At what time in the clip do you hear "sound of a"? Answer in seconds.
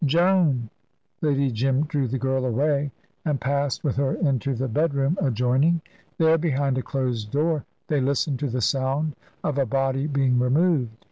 8.61-9.65